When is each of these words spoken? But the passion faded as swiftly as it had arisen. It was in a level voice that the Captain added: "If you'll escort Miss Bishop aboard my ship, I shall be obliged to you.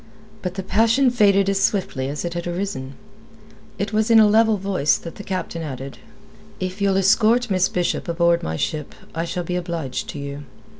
But 0.41 0.55
the 0.55 0.63
passion 0.63 1.11
faded 1.11 1.47
as 1.47 1.61
swiftly 1.61 2.09
as 2.09 2.25
it 2.25 2.33
had 2.33 2.47
arisen. 2.47 2.95
It 3.77 3.93
was 3.93 4.09
in 4.09 4.19
a 4.19 4.25
level 4.25 4.57
voice 4.57 4.97
that 4.97 5.13
the 5.17 5.23
Captain 5.23 5.61
added: 5.61 5.99
"If 6.59 6.81
you'll 6.81 6.97
escort 6.97 7.51
Miss 7.51 7.69
Bishop 7.69 8.07
aboard 8.07 8.41
my 8.41 8.55
ship, 8.55 8.95
I 9.13 9.25
shall 9.25 9.43
be 9.43 9.55
obliged 9.57 10.09
to 10.09 10.17
you. 10.17 10.43